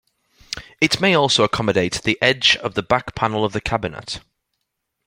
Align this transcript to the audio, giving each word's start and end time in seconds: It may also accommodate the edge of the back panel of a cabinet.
It 0.81 0.99
may 0.99 1.13
also 1.13 1.43
accommodate 1.43 2.01
the 2.03 2.17
edge 2.23 2.55
of 2.55 2.73
the 2.73 2.81
back 2.81 3.13
panel 3.13 3.45
of 3.45 3.55
a 3.55 3.61
cabinet. 3.61 4.19